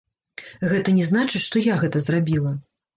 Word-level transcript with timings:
Гэта 0.71 0.95
не 1.01 1.05
значыць, 1.11 1.45
што 1.49 1.65
я 1.71 1.79
гэта 1.85 2.05
зрабіла. 2.11 2.61